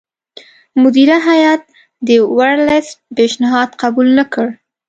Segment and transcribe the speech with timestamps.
[0.81, 1.61] مدیره هیات
[2.07, 4.47] د ورلسټ پېشنهاد قبول نه کړ.